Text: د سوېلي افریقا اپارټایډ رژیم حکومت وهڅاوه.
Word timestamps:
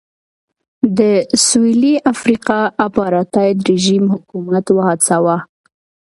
د 0.97 0.99
سوېلي 1.47 1.95
افریقا 2.13 2.59
اپارټایډ 2.85 3.57
رژیم 3.71 4.05
حکومت 4.13 4.65
وهڅاوه. 4.71 5.37